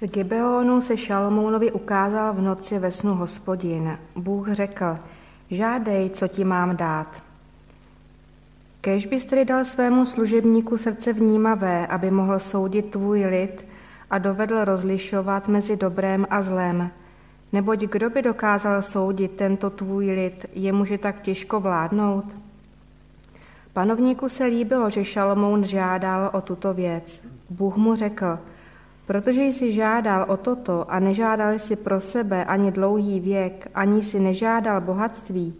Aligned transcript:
V 0.00 0.06
Gibeonu 0.06 0.80
se 0.80 0.96
Šalomounovi 0.96 1.72
ukázal 1.72 2.32
v 2.32 2.40
noci 2.40 2.78
ve 2.78 2.90
snu 2.90 3.14
hospodin. 3.14 3.98
Bůh 4.16 4.52
řekl, 4.52 4.96
žádej, 5.50 6.10
co 6.10 6.28
ti 6.28 6.44
mám 6.44 6.76
dát. 6.76 7.22
Kež 8.80 9.06
bys 9.06 9.24
tedy 9.24 9.44
dal 9.44 9.64
svému 9.64 10.06
služebníku 10.06 10.76
srdce 10.76 11.12
vnímavé, 11.12 11.86
aby 11.86 12.10
mohl 12.10 12.38
soudit 12.38 12.90
tvůj 12.90 13.24
lid 13.24 13.66
a 14.10 14.18
dovedl 14.18 14.64
rozlišovat 14.64 15.48
mezi 15.48 15.76
dobrém 15.76 16.26
a 16.30 16.42
zlem. 16.42 16.90
Neboť 17.52 17.80
kdo 17.80 18.10
by 18.10 18.22
dokázal 18.22 18.82
soudit 18.82 19.30
tento 19.30 19.70
tvůj 19.70 20.10
lid, 20.10 20.46
jemuže 20.52 20.98
tak 20.98 21.20
těžko 21.20 21.60
vládnout? 21.60 22.36
Panovníku 23.72 24.28
se 24.28 24.44
líbilo, 24.44 24.90
že 24.90 25.04
Šalomoun 25.04 25.64
žádal 25.64 26.30
o 26.32 26.40
tuto 26.40 26.74
věc. 26.74 27.20
Bůh 27.50 27.76
mu 27.76 27.94
řekl, 27.94 28.38
protože 29.06 29.42
jsi 29.42 29.72
žádal 29.72 30.24
o 30.28 30.36
toto 30.36 30.90
a 30.90 30.98
nežádal 30.98 31.58
si 31.58 31.76
pro 31.76 32.00
sebe 32.00 32.44
ani 32.44 32.72
dlouhý 32.72 33.20
věk, 33.20 33.70
ani 33.74 34.02
si 34.02 34.20
nežádal 34.20 34.80
bohatství, 34.80 35.54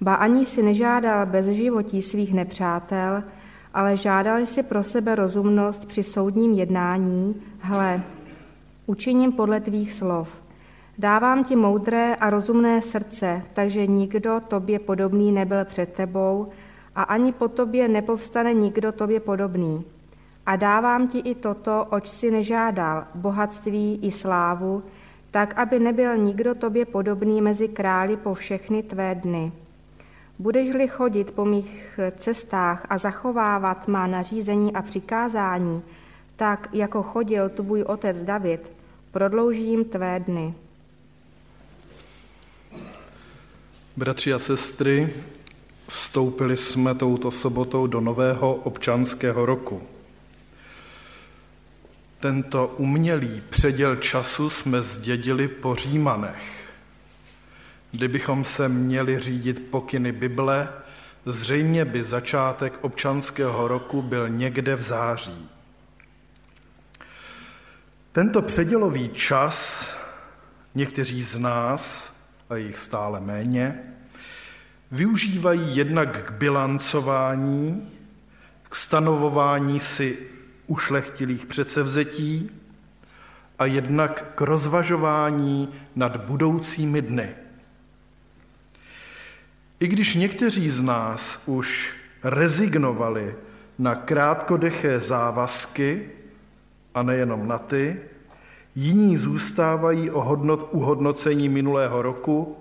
ba 0.00 0.14
ani 0.14 0.46
si 0.46 0.62
nežádal 0.62 1.26
bez 1.26 1.46
životí 1.46 2.02
svých 2.02 2.34
nepřátel, 2.34 3.22
ale 3.74 3.96
žádal 3.96 4.46
si 4.46 4.62
pro 4.62 4.82
sebe 4.82 5.14
rozumnost 5.14 5.84
při 5.86 6.02
soudním 6.02 6.52
jednání, 6.52 7.42
hle, 7.58 8.02
učiním 8.86 9.32
podle 9.32 9.60
tvých 9.60 9.92
slov. 9.92 10.28
Dávám 10.98 11.44
ti 11.44 11.56
moudré 11.56 12.14
a 12.14 12.30
rozumné 12.30 12.82
srdce, 12.82 13.42
takže 13.52 13.86
nikdo 13.86 14.40
tobě 14.48 14.78
podobný 14.78 15.32
nebyl 15.32 15.64
před 15.64 15.92
tebou 15.92 16.48
a 16.94 17.02
ani 17.02 17.32
po 17.32 17.48
tobě 17.48 17.88
nepovstane 17.88 18.54
nikdo 18.54 18.92
tobě 18.92 19.20
podobný. 19.20 19.84
A 20.46 20.56
dávám 20.56 21.08
ti 21.08 21.18
i 21.18 21.34
toto, 21.34 21.86
oč 21.90 22.08
si 22.08 22.30
nežádal, 22.30 23.04
bohatství 23.14 23.98
i 24.02 24.10
slávu, 24.10 24.82
tak, 25.30 25.58
aby 25.58 25.78
nebyl 25.78 26.16
nikdo 26.16 26.54
tobě 26.54 26.84
podobný 26.84 27.42
mezi 27.42 27.68
králi 27.68 28.16
po 28.16 28.34
všechny 28.34 28.82
tvé 28.82 29.14
dny. 29.14 29.52
Budeš-li 30.38 30.88
chodit 30.88 31.30
po 31.30 31.44
mých 31.44 32.00
cestách 32.16 32.86
a 32.88 32.98
zachovávat 32.98 33.88
má 33.88 34.06
nařízení 34.06 34.74
a 34.74 34.82
přikázání, 34.82 35.82
tak, 36.36 36.68
jako 36.72 37.02
chodil 37.02 37.48
tvůj 37.48 37.82
otec 37.82 38.22
David, 38.22 38.72
prodloužím 39.12 39.84
tvé 39.84 40.20
dny. 40.20 40.54
Bratři 43.96 44.32
a 44.32 44.38
sestry, 44.38 45.14
vstoupili 45.88 46.56
jsme 46.56 46.94
touto 46.94 47.30
sobotou 47.30 47.86
do 47.86 48.00
nového 48.00 48.54
občanského 48.54 49.46
roku. 49.46 49.82
Tento 52.20 52.66
umělý 52.66 53.42
předěl 53.50 53.96
času 53.96 54.50
jsme 54.50 54.82
zdědili 54.82 55.48
po 55.48 55.74
Římanech. 55.74 56.70
Kdybychom 57.92 58.44
se 58.44 58.68
měli 58.68 59.18
řídit 59.18 59.70
pokyny 59.70 60.12
Bible, 60.12 60.68
zřejmě 61.26 61.84
by 61.84 62.04
začátek 62.04 62.78
občanského 62.80 63.68
roku 63.68 64.02
byl 64.02 64.28
někde 64.28 64.76
v 64.76 64.82
září. 64.82 65.48
Tento 68.12 68.42
předělový 68.42 69.08
čas 69.08 69.86
někteří 70.74 71.22
z 71.22 71.38
nás, 71.38 72.12
a 72.50 72.56
jich 72.56 72.78
stále 72.78 73.20
méně, 73.20 73.82
využívají 74.90 75.76
jednak 75.76 76.24
k 76.24 76.30
bilancování, 76.30 77.92
k 78.68 78.74
stanovování 78.74 79.80
si 79.80 80.18
ušlechtilých 80.66 81.46
předsevzetí 81.46 82.50
a 83.58 83.66
jednak 83.66 84.32
k 84.34 84.40
rozvažování 84.40 85.68
nad 85.96 86.16
budoucími 86.16 87.02
dny. 87.02 87.34
I 89.80 89.88
když 89.88 90.14
někteří 90.14 90.70
z 90.70 90.82
nás 90.82 91.40
už 91.46 91.94
rezignovali 92.22 93.34
na 93.78 93.94
krátkodeché 93.94 95.00
závazky, 95.00 96.10
a 96.96 97.02
nejenom 97.02 97.48
na 97.48 97.58
ty, 97.58 98.00
jiní 98.74 99.16
zůstávají 99.16 100.10
o 100.10 100.20
hodnot, 100.20 100.68
u 100.72 100.78
hodnocení 100.78 101.48
minulého 101.48 102.02
roku 102.02 102.56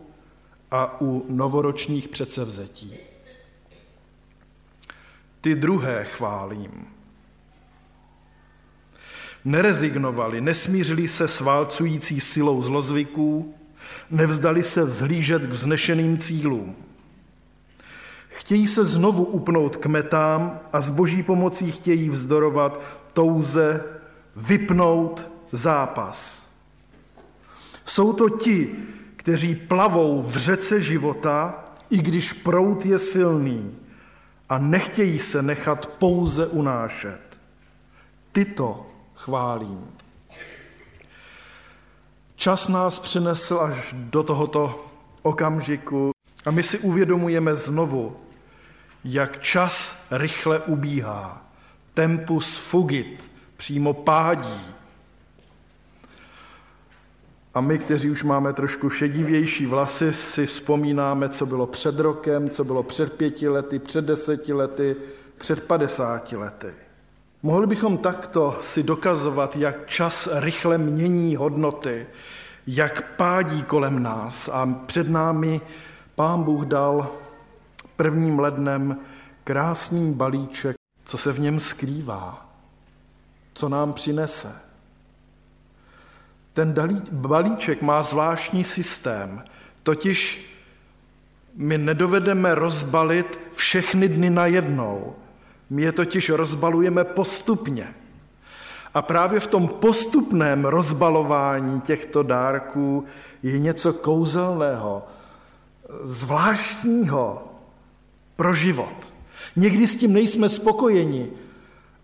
a 0.71 1.01
u 1.01 1.25
novoročních 1.29 2.07
předsevzetí. 2.07 2.97
Ty 5.41 5.55
druhé 5.55 6.03
chválím. 6.03 6.94
Nerezignovali, 9.45 10.41
nesmířili 10.41 11.07
se 11.07 11.27
s 11.27 11.39
válcující 11.39 12.19
silou 12.19 12.61
zlozvyků, 12.61 13.55
nevzdali 14.11 14.63
se 14.63 14.83
vzhlížet 14.83 15.41
k 15.41 15.49
vznešeným 15.49 16.17
cílům. 16.17 16.75
Chtějí 18.29 18.67
se 18.67 18.85
znovu 18.85 19.23
upnout 19.23 19.75
k 19.75 19.85
metám 19.85 20.59
a 20.73 20.81
s 20.81 20.89
boží 20.89 21.23
pomocí 21.23 21.71
chtějí 21.71 22.09
vzdorovat 22.09 22.81
touze 23.13 23.83
vypnout 24.35 25.27
zápas. 25.51 26.43
Jsou 27.85 28.13
to 28.13 28.29
ti, 28.29 28.75
kteří 29.15 29.55
plavou 29.55 30.21
v 30.21 30.37
řece 30.37 30.81
života, 30.81 31.65
i 31.89 31.97
když 31.97 32.33
prout 32.33 32.85
je 32.85 32.99
silný 32.99 33.75
a 34.49 34.57
nechtějí 34.57 35.19
se 35.19 35.41
nechat 35.41 35.85
pouze 35.85 36.47
unášet. 36.47 37.19
Tyto 38.31 38.84
chválím. 39.25 39.87
Čas 42.35 42.67
nás 42.67 42.99
přinesl 42.99 43.59
až 43.59 43.95
do 43.97 44.23
tohoto 44.23 44.85
okamžiku 45.21 46.11
a 46.45 46.51
my 46.51 46.63
si 46.63 46.79
uvědomujeme 46.79 47.55
znovu, 47.55 48.17
jak 49.03 49.41
čas 49.41 50.05
rychle 50.11 50.59
ubíhá. 50.59 51.41
Tempus 51.93 52.57
fugit, 52.57 53.23
přímo 53.57 53.93
pádí. 53.93 54.61
A 57.53 57.61
my, 57.61 57.79
kteří 57.79 58.09
už 58.09 58.23
máme 58.23 58.53
trošku 58.53 58.89
šedivější 58.89 59.65
vlasy, 59.65 60.13
si 60.13 60.45
vzpomínáme, 60.45 61.29
co 61.29 61.45
bylo 61.45 61.67
před 61.67 61.99
rokem, 61.99 62.49
co 62.49 62.63
bylo 62.63 62.83
před 62.83 63.13
pěti 63.13 63.47
lety, 63.47 63.79
před 63.79 64.05
deseti 64.05 64.53
lety, 64.53 64.95
před 65.37 65.63
padesáti 65.63 66.35
lety. 66.35 66.84
Mohli 67.45 67.67
bychom 67.67 67.97
takto 67.97 68.57
si 68.61 68.83
dokazovat, 68.83 69.55
jak 69.55 69.87
čas 69.87 70.27
rychle 70.31 70.77
mění 70.77 71.35
hodnoty, 71.35 72.07
jak 72.67 73.15
pádí 73.15 73.63
kolem 73.63 74.03
nás 74.03 74.49
a 74.53 74.79
před 74.85 75.09
námi 75.09 75.61
Pán 76.15 76.43
Bůh 76.43 76.65
dal 76.65 77.11
prvním 77.95 78.39
lednem 78.39 78.97
krásný 79.43 80.13
balíček, 80.13 80.75
co 81.05 81.17
se 81.17 81.33
v 81.33 81.39
něm 81.39 81.59
skrývá, 81.59 82.49
co 83.53 83.69
nám 83.69 83.93
přinese. 83.93 84.55
Ten 86.53 86.73
balíček 87.11 87.81
má 87.81 88.03
zvláštní 88.03 88.63
systém, 88.63 89.43
totiž 89.83 90.49
my 91.55 91.77
nedovedeme 91.77 92.55
rozbalit 92.55 93.39
všechny 93.55 94.09
dny 94.09 94.29
najednou. 94.29 95.15
My 95.69 95.81
je 95.81 95.91
totiž 95.91 96.29
rozbalujeme 96.29 97.03
postupně. 97.03 97.93
A 98.93 99.01
právě 99.01 99.39
v 99.39 99.47
tom 99.47 99.67
postupném 99.67 100.65
rozbalování 100.65 101.81
těchto 101.81 102.23
dárků 102.23 103.05
je 103.43 103.59
něco 103.59 103.93
kouzelného, 103.93 105.07
zvláštního 106.03 107.43
pro 108.35 108.53
život. 108.53 109.13
Někdy 109.55 109.87
s 109.87 109.95
tím 109.95 110.13
nejsme 110.13 110.49
spokojeni, 110.49 111.27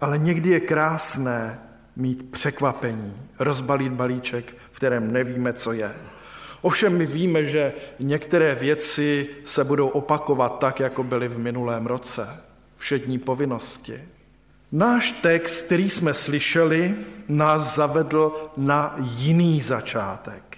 ale 0.02 0.18
někdy 0.18 0.50
je 0.50 0.60
krásné 0.60 1.60
mít 1.96 2.32
překvapení, 2.32 3.14
rozbalit 3.40 3.94
balíček, 3.94 4.54
v 4.72 4.76
kterém 4.76 5.14
nevíme, 5.14 5.54
co 5.54 5.72
je. 5.72 5.92
Ovšem 6.62 6.98
my 6.98 7.06
víme, 7.06 7.46
že 7.46 7.74
některé 8.00 8.56
věci 8.56 9.30
se 9.46 9.64
budou 9.64 9.88
opakovat 9.88 10.60
tak, 10.60 10.80
jako 10.80 11.04
byly 11.04 11.28
v 11.28 11.40
minulém 11.40 11.86
roce. 11.86 12.28
Všední 12.82 13.20
povinnosti. 13.20 14.04
Náš 14.72 15.12
text, 15.12 15.62
který 15.62 15.90
jsme 15.90 16.14
slyšeli, 16.14 16.96
nás 17.28 17.76
zavedl 17.76 18.52
na 18.58 18.96
jiný 19.00 19.62
začátek. 19.62 20.58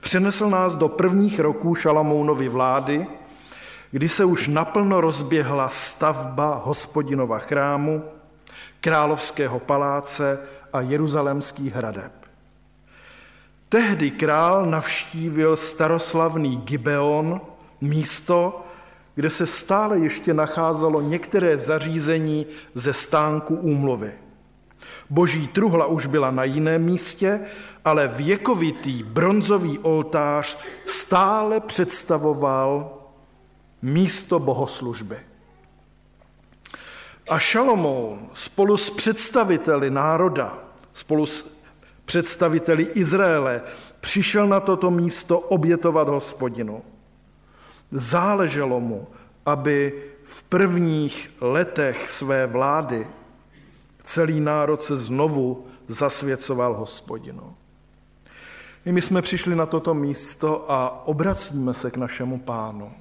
Přenesl 0.00 0.50
nás 0.50 0.76
do 0.76 0.88
prvních 0.88 1.40
roků 1.40 1.74
Šalamounovy 1.74 2.48
vlády, 2.48 3.06
kdy 3.90 4.08
se 4.08 4.24
už 4.24 4.48
naplno 4.48 5.00
rozběhla 5.00 5.68
stavba 5.68 6.54
hospodinova 6.64 7.38
chrámu, 7.38 8.04
královského 8.80 9.58
paláce 9.58 10.38
a 10.72 10.80
jeruzalemských 10.80 11.74
hradeb. 11.74 12.12
Tehdy 13.68 14.10
král 14.10 14.66
navštívil 14.66 15.56
staroslavný 15.56 16.56
Gibeon, 16.56 17.40
místo, 17.80 18.63
kde 19.14 19.30
se 19.30 19.46
stále 19.46 19.98
ještě 19.98 20.34
nacházelo 20.34 21.00
některé 21.00 21.58
zařízení 21.58 22.46
ze 22.74 22.92
stánku 22.92 23.54
úmluvy. 23.54 24.12
Boží 25.10 25.48
truhla 25.48 25.86
už 25.86 26.06
byla 26.06 26.30
na 26.30 26.44
jiném 26.44 26.84
místě, 26.84 27.40
ale 27.84 28.08
věkovitý 28.08 29.02
bronzový 29.02 29.78
oltář 29.78 30.58
stále 30.86 31.60
představoval 31.60 32.98
místo 33.82 34.38
bohoslužby. 34.38 35.16
A 37.28 37.38
Šalomoun 37.38 38.30
spolu 38.34 38.76
s 38.76 38.90
představiteli 38.90 39.90
národa, 39.90 40.58
spolu 40.92 41.26
s 41.26 41.56
představiteli 42.04 42.82
Izraele, 42.82 43.62
přišel 44.00 44.46
na 44.46 44.60
toto 44.60 44.90
místo 44.90 45.38
obětovat 45.38 46.08
hospodinu. 46.08 46.82
Záleželo 47.90 48.80
mu, 48.80 49.06
aby 49.46 50.02
v 50.24 50.42
prvních 50.42 51.30
letech 51.40 52.10
své 52.10 52.46
vlády 52.46 53.06
celý 54.04 54.40
národ 54.40 54.82
se 54.82 54.96
znovu 54.96 55.66
zasvěcoval 55.88 56.74
hospodinu. 56.74 57.54
I 58.84 58.92
my 58.92 59.02
jsme 59.02 59.22
přišli 59.22 59.56
na 59.56 59.66
toto 59.66 59.94
místo 59.94 60.70
a 60.70 61.06
obracíme 61.06 61.74
se 61.74 61.90
k 61.90 61.96
našemu 61.96 62.38
pánu. 62.38 62.92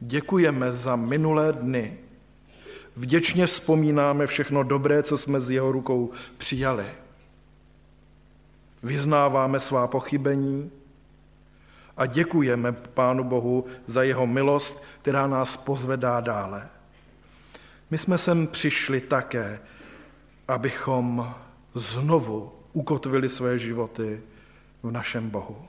Děkujeme 0.00 0.72
za 0.72 0.96
minulé 0.96 1.52
dny. 1.52 1.98
Vděčně 2.96 3.46
vzpomínáme 3.46 4.26
všechno 4.26 4.62
dobré, 4.62 5.02
co 5.02 5.18
jsme 5.18 5.40
z 5.40 5.50
jeho 5.50 5.72
rukou 5.72 6.10
přijali. 6.38 6.86
Vyznáváme 8.82 9.60
svá 9.60 9.86
pochybení 9.86 10.70
a 11.96 12.06
děkujeme 12.06 12.72
Pánu 12.72 13.24
Bohu 13.24 13.66
za 13.86 14.02
jeho 14.02 14.26
milost, 14.26 14.82
která 15.02 15.26
nás 15.26 15.56
pozvedá 15.56 16.20
dále. 16.20 16.68
My 17.90 17.98
jsme 17.98 18.18
sem 18.18 18.46
přišli 18.46 19.00
také, 19.00 19.60
abychom 20.48 21.34
znovu 21.74 22.52
ukotvili 22.72 23.28
své 23.28 23.58
životy 23.58 24.20
v 24.82 24.90
našem 24.90 25.30
Bohu. 25.30 25.66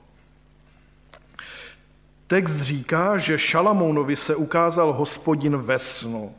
Text 2.26 2.60
říká, 2.60 3.18
že 3.18 3.38
Šalamounovi 3.38 4.16
se 4.16 4.36
ukázal 4.36 4.92
hospodin 4.92 5.56
ve 5.56 5.78
snu 5.78 6.34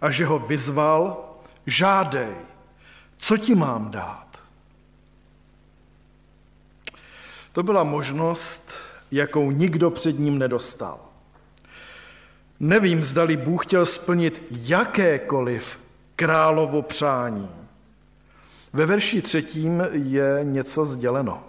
a 0.00 0.10
že 0.10 0.26
ho 0.26 0.38
vyzval, 0.38 1.34
žádej, 1.66 2.34
co 3.18 3.36
ti 3.36 3.54
mám 3.54 3.90
dát? 3.90 4.38
To 7.52 7.62
byla 7.62 7.84
možnost, 7.84 8.72
jakou 9.14 9.50
nikdo 9.50 9.90
před 9.90 10.18
ním 10.18 10.38
nedostal. 10.38 10.98
Nevím, 12.60 13.04
zdali 13.04 13.36
Bůh 13.36 13.66
chtěl 13.66 13.86
splnit 13.86 14.42
jakékoliv 14.50 15.78
královo 16.16 16.82
přání. 16.82 17.50
Ve 18.72 18.86
verši 18.86 19.22
třetím 19.22 19.82
je 19.92 20.40
něco 20.42 20.84
sděleno. 20.84 21.42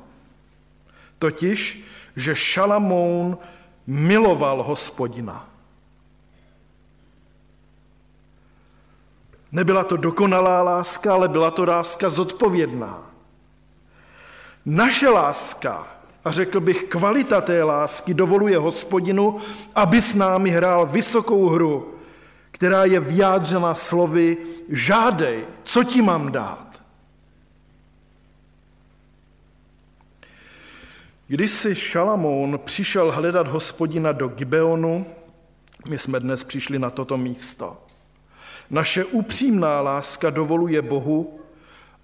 Totiž, 1.19 1.83
že 2.15 2.35
Šalamoun 2.35 3.37
miloval 3.87 4.63
hospodina. 4.63 5.49
Nebyla 9.51 9.83
to 9.83 9.97
dokonalá 9.97 10.61
láska, 10.61 11.13
ale 11.13 11.27
byla 11.27 11.51
to 11.51 11.65
láska 11.65 12.09
zodpovědná. 12.09 13.11
Naše 14.65 15.09
láska, 15.09 15.94
a 16.25 16.31
řekl 16.31 16.59
bych 16.59 16.83
kvalita 16.83 17.41
té 17.41 17.63
lásky, 17.63 18.13
dovoluje 18.13 18.57
hospodinu, 18.57 19.39
aby 19.75 20.01
s 20.01 20.15
námi 20.15 20.49
hrál 20.49 20.85
vysokou 20.85 21.49
hru, 21.49 21.95
která 22.51 22.85
je 22.85 22.99
vyjádřena 22.99 23.75
slovy 23.75 24.37
žádej, 24.69 25.45
co 25.63 25.83
ti 25.83 26.01
mám 26.01 26.31
dát. 26.31 26.83
Když 31.27 31.51
si 31.51 31.75
Šalamoun 31.75 32.59
přišel 32.65 33.11
hledat 33.11 33.47
hospodina 33.47 34.11
do 34.11 34.27
Gibeonu, 34.27 35.05
my 35.89 35.97
jsme 35.97 36.19
dnes 36.19 36.43
přišli 36.43 36.79
na 36.79 36.89
toto 36.89 37.17
místo. 37.17 37.77
Naše 38.69 39.05
upřímná 39.05 39.81
láska 39.81 40.29
dovoluje 40.29 40.81
Bohu, 40.81 41.39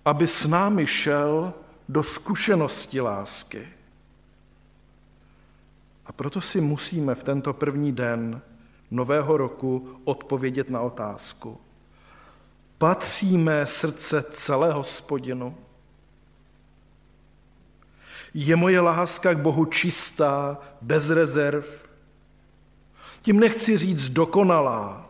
aby 0.06 0.28
s 0.28 0.48
námi 0.48 0.88
šel 0.88 1.54
do 1.90 2.04
zkušenosti 2.04 3.02
lásky. 3.02 3.68
A 6.12 6.14
proto 6.14 6.42
si 6.42 6.62
musíme 6.62 7.16
v 7.16 7.24
tento 7.24 7.54
první 7.54 7.92
den 7.92 8.42
nového 8.92 9.38
roku 9.38 10.00
odpovědět 10.04 10.70
na 10.70 10.82
otázku. 10.82 11.58
Patří 12.78 13.38
mé 13.38 13.66
srdce 13.66 14.24
celé 14.30 14.74
hospodinu? 14.74 15.56
Je 18.34 18.56
moje 18.56 18.80
láska 18.80 19.34
k 19.34 19.38
Bohu 19.38 19.66
čistá, 19.66 20.58
bez 20.82 21.10
rezerv? 21.10 21.84
Tím 23.22 23.40
nechci 23.40 23.78
říct 23.78 24.10
dokonalá, 24.10 25.10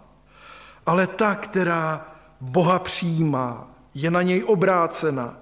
ale 0.86 1.08
ta, 1.08 1.36
která 1.36 2.16
Boha 2.42 2.80
přijímá, 2.80 3.72
je 3.94 4.12
na 4.12 4.22
něj 4.22 4.44
obrácena, 4.44 5.38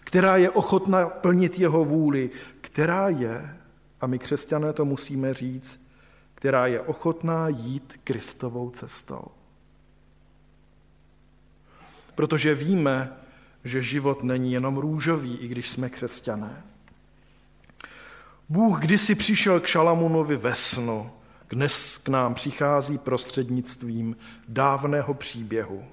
která 0.00 0.36
je 0.36 0.50
ochotna 0.50 1.08
plnit 1.08 1.58
jeho 1.58 1.84
vůli, 1.84 2.30
která 2.60 3.08
je, 3.08 3.56
a 4.02 4.06
my 4.06 4.18
křesťané 4.18 4.72
to 4.72 4.84
musíme 4.84 5.34
říct, 5.34 5.80
která 6.34 6.66
je 6.66 6.80
ochotná 6.80 7.48
jít 7.48 8.00
Kristovou 8.04 8.70
cestou. 8.70 9.24
Protože 12.14 12.54
víme, 12.54 13.12
že 13.64 13.82
život 13.82 14.22
není 14.22 14.52
jenom 14.52 14.76
růžový, 14.76 15.36
i 15.36 15.48
když 15.48 15.70
jsme 15.70 15.90
křesťané. 15.90 16.62
Bůh 18.48 18.80
kdysi 18.80 19.14
přišel 19.14 19.60
k 19.60 19.66
Šalamunovi 19.66 20.36
ve 20.36 20.54
snu, 20.54 21.10
dnes 21.50 21.98
k 21.98 22.08
nám 22.08 22.34
přichází 22.34 22.98
prostřednictvím 22.98 24.16
dávného 24.48 25.14
příběhu. 25.14 25.84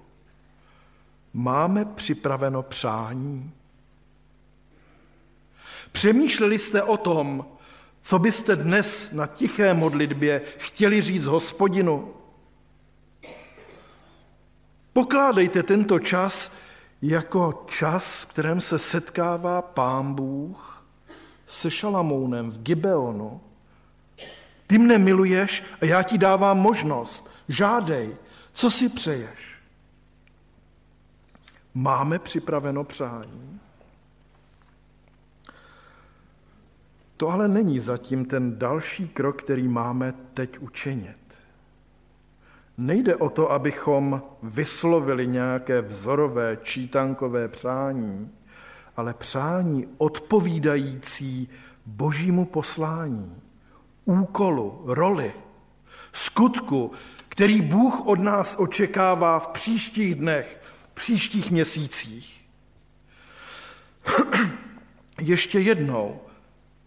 Máme 1.34 1.86
připraveno 1.86 2.64
přání? 2.64 3.52
Přemýšleli 5.92 6.60
jste 6.60 6.84
o 6.84 6.98
tom, 6.98 7.46
co 8.02 8.20
byste 8.20 8.56
dnes 8.56 9.12
na 9.12 9.28
tiché 9.28 9.74
modlitbě 9.74 10.42
chtěli 10.58 11.02
říct 11.02 11.26
hospodinu? 11.26 12.14
Pokládejte 14.94 15.64
tento 15.64 16.00
čas 16.00 16.52
jako 17.02 17.66
čas, 17.68 18.22
v 18.22 18.26
kterém 18.26 18.62
se 18.62 18.80
setkává 18.80 19.62
pán 19.62 20.14
Bůh 20.14 20.86
se 21.48 21.72
Šalamounem 21.72 22.52
v 22.52 22.62
Gibeonu. 22.62 23.42
Ty 24.68 24.78
mne 24.78 24.98
miluješ 24.98 25.64
a 25.82 25.86
já 25.86 26.04
ti 26.04 26.18
dávám 26.18 26.58
možnost. 26.58 27.30
Žádej, 27.48 28.18
co 28.54 28.72
si 28.72 28.90
přeješ. 28.90 29.60
Máme 31.74 32.20
připraveno 32.20 32.84
přání. 32.84 33.60
To 37.20 37.30
ale 37.30 37.48
není 37.48 37.80
zatím 37.80 38.26
ten 38.26 38.60
další 38.60 39.08
krok, 39.08 39.44
který 39.44 39.68
máme 39.68 40.14
teď 40.34 40.60
učinit. 40.60 41.18
Nejde 42.78 43.16
o 43.16 43.30
to, 43.30 43.52
abychom 43.52 44.22
vyslovili 44.44 45.28
nějaké 45.28 45.82
vzorové 45.82 46.58
čítankové 46.64 47.48
přání, 47.48 48.32
ale 48.98 49.14
přání 49.14 49.88
odpovídající 49.98 51.50
božímu 51.86 52.46
poslání, 52.46 53.42
úkolu, 54.06 54.82
roli, 54.86 55.34
skutku, 56.14 56.92
který 57.30 57.62
Bůh 57.62 58.08
od 58.08 58.20
nás 58.20 58.56
očekává 58.60 59.40
v 59.40 59.48
příštích 59.48 60.16
dnech, 60.16 60.62
v 60.70 60.88
příštích 60.88 61.52
měsících. 61.52 62.46
Ještě 65.22 65.60
jednou, 65.60 66.22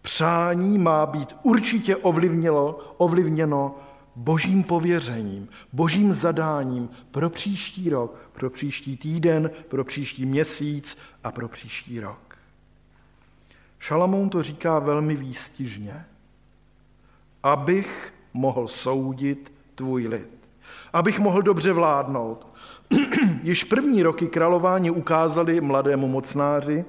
přání 0.03 0.77
má 0.77 1.05
být 1.05 1.35
určitě 1.43 1.95
ovlivněno, 1.95 2.77
ovlivněno 2.97 3.75
božím 4.15 4.63
pověřením, 4.63 5.49
božím 5.73 6.13
zadáním 6.13 6.89
pro 7.11 7.29
příští 7.29 7.89
rok, 7.89 8.29
pro 8.33 8.49
příští 8.49 8.97
týden, 8.97 9.51
pro 9.67 9.83
příští 9.83 10.25
měsíc 10.25 10.97
a 11.23 11.31
pro 11.31 11.47
příští 11.47 11.99
rok. 11.99 12.37
Šalamoun 13.79 14.29
to 14.29 14.43
říká 14.43 14.79
velmi 14.79 15.15
výstižně. 15.15 16.05
Abych 17.43 18.13
mohl 18.33 18.67
soudit 18.67 19.51
tvůj 19.75 20.07
lid. 20.07 20.29
Abych 20.93 21.19
mohl 21.19 21.41
dobře 21.41 21.73
vládnout. 21.73 22.47
Již 23.43 23.63
první 23.63 24.03
roky 24.03 24.27
králování 24.27 24.91
ukázali 24.91 25.61
mladému 25.61 26.07
mocnáři, 26.07 26.85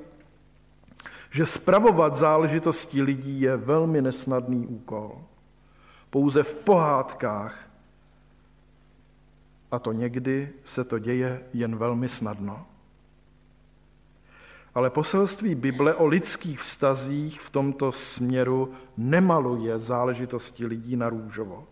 že 1.34 1.46
spravovat 1.46 2.14
záležitosti 2.14 3.02
lidí 3.02 3.40
je 3.40 3.56
velmi 3.56 4.02
nesnadný 4.02 4.66
úkol 4.66 5.18
pouze 6.10 6.42
v 6.42 6.56
pohádkách. 6.56 7.70
A 9.70 9.78
to 9.78 9.92
někdy 9.92 10.50
se 10.64 10.84
to 10.84 10.98
děje 10.98 11.42
jen 11.52 11.76
velmi 11.76 12.08
snadno. 12.08 12.66
Ale 14.74 14.90
poselství 14.90 15.54
Bible 15.54 15.94
o 15.94 16.06
lidských 16.06 16.60
vztazích 16.60 17.40
v 17.40 17.50
tomto 17.50 17.92
směru 17.92 18.72
nemaluje 18.96 19.78
záležitosti 19.78 20.66
lidí 20.66 20.96
na 20.96 21.08
růžovo. 21.08 21.66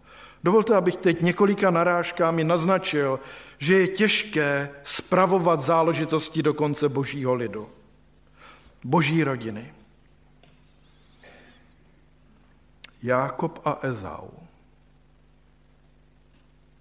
Dovolte, 0.45 0.76
abych 0.76 0.97
teď 0.97 1.23
několika 1.23 1.71
narážkami 1.71 2.45
naznačil, 2.45 3.21
že 3.59 3.75
je 3.75 3.88
těžké 3.88 4.71
spravovat 4.83 5.61
záležitosti 5.61 6.42
do 6.42 6.54
konce 6.54 6.88
božího 6.88 7.35
lidu, 7.35 7.69
boží 8.84 9.24
rodiny. 9.24 9.74
Jákob 13.02 13.60
a 13.64 13.78
Ezau, 13.82 14.30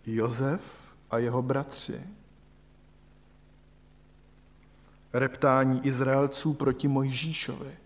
Jozef 0.05 0.93
a 1.11 1.17
jeho 1.17 1.41
bratři, 1.41 2.01
reptání 5.13 5.85
Izraelců 5.85 6.53
proti 6.53 6.87
Mojžíšovi, 6.87 7.77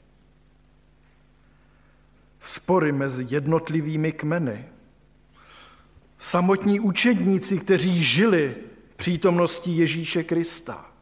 spory 2.39 2.91
mezi 2.91 3.27
jednotlivými 3.29 4.11
kmeny, 4.11 4.65
samotní 6.19 6.79
učedníci, 6.79 7.59
kteří 7.59 8.03
žili 8.03 8.55
v 8.89 8.95
přítomnosti 8.95 9.71
Ježíše 9.71 10.23
Krista. 10.23 10.94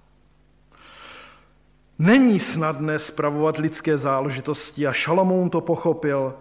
Není 2.04 2.40
snadné 2.40 3.00
spravovat 3.00 3.58
lidské 3.58 3.98
záležitosti 3.98 4.88
a 4.88 4.94
Šalamoun 4.94 5.50
to 5.50 5.62
pochopil, 5.62 6.34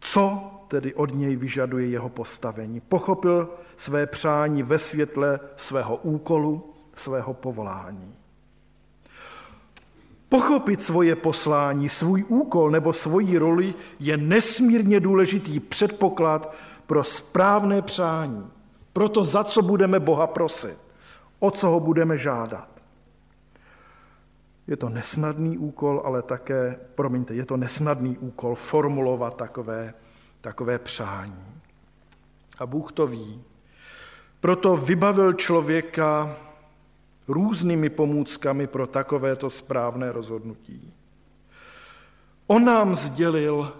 co 0.00 0.50
tedy 0.68 0.94
od 0.94 1.14
něj 1.14 1.36
vyžaduje 1.36 1.86
jeho 1.86 2.08
postavení. 2.08 2.80
Pochopil 2.80 3.48
své 3.76 4.06
přání 4.06 4.62
ve 4.62 4.78
světle 4.78 5.40
svého 5.56 5.96
úkolu, 5.96 6.74
svého 6.94 7.34
povolání. 7.34 8.14
Pochopit 10.28 10.82
svoje 10.82 11.16
poslání, 11.16 11.88
svůj 11.88 12.24
úkol 12.28 12.70
nebo 12.70 12.92
svoji 12.92 13.38
roli 13.38 13.74
je 14.00 14.16
nesmírně 14.16 15.00
důležitý 15.00 15.60
předpoklad 15.60 16.54
pro 16.86 17.04
správné 17.04 17.82
přání, 17.82 18.46
pro 18.92 19.08
to, 19.08 19.24
za 19.24 19.44
co 19.44 19.62
budeme 19.62 20.00
Boha 20.00 20.26
prosit, 20.26 20.78
o 21.38 21.50
co 21.50 21.68
ho 21.68 21.80
budeme 21.80 22.18
žádat. 22.18 22.77
Je 24.68 24.76
to 24.76 24.88
nesnadný 24.88 25.58
úkol, 25.58 26.02
ale 26.04 26.22
také, 26.22 26.76
promiňte, 26.94 27.34
je 27.34 27.44
to 27.44 27.56
nesnadný 27.56 28.18
úkol 28.18 28.54
formulovat 28.54 29.36
takové, 29.36 29.94
takové 30.40 30.78
přání. 30.78 31.60
A 32.58 32.66
Bůh 32.66 32.92
to 32.92 33.06
ví. 33.06 33.42
Proto 34.40 34.76
vybavil 34.76 35.32
člověka 35.32 36.36
různými 37.28 37.90
pomůckami 37.90 38.66
pro 38.66 38.86
takovéto 38.86 39.50
správné 39.50 40.12
rozhodnutí. 40.12 40.92
On 42.46 42.64
nám 42.64 42.96
sdělil 42.96 43.72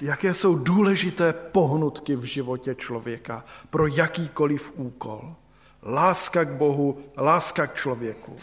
jaké 0.00 0.34
jsou 0.34 0.54
důležité 0.54 1.32
pohnutky 1.32 2.16
v 2.16 2.22
životě 2.22 2.74
člověka 2.74 3.44
pro 3.70 3.86
jakýkoliv 3.86 4.72
úkol. 4.76 5.34
Láska 5.82 6.44
k 6.44 6.54
Bohu, 6.54 6.98
láska 7.16 7.66
k 7.66 7.74
člověku. 7.74 8.36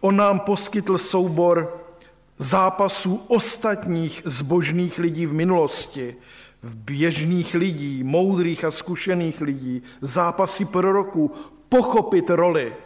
On 0.00 0.16
nám 0.16 0.40
poskytl 0.40 0.98
soubor 0.98 1.80
zápasů 2.38 3.22
ostatních 3.28 4.22
zbožných 4.24 4.98
lidí 4.98 5.26
v 5.26 5.32
minulosti, 5.32 6.16
v 6.62 6.76
běžných 6.76 7.54
lidí, 7.54 8.04
moudrých 8.04 8.64
a 8.64 8.70
zkušených 8.70 9.40
lidí, 9.40 9.82
zápasy 10.00 10.64
proroků, 10.64 11.30
pochopit 11.68 12.30
roli, 12.30 12.76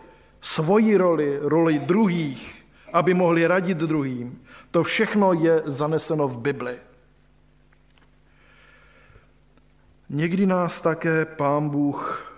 svoji 0.40 0.96
roli, 0.96 1.38
roli 1.42 1.78
druhých, 1.78 2.64
aby 2.92 3.14
mohli 3.14 3.46
radit 3.46 3.78
druhým. 3.78 4.42
To 4.70 4.82
všechno 4.82 5.32
je 5.32 5.62
zaneseno 5.64 6.28
v 6.28 6.38
Bibli. 6.38 6.76
Někdy 10.10 10.46
nás 10.46 10.80
také 10.80 11.24
Pán 11.24 11.68
Bůh 11.68 12.32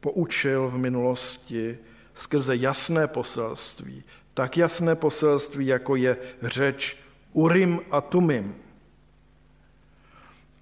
poučil 0.00 0.68
v 0.68 0.78
minulosti 0.78 1.78
skrze 2.18 2.56
jasné 2.56 3.06
poselství. 3.06 4.04
Tak 4.34 4.56
jasné 4.56 4.94
poselství, 4.94 5.66
jako 5.66 5.96
je 5.96 6.16
řeč 6.42 6.96
Urim 7.32 7.80
a 7.90 8.00
Tumim. 8.00 8.54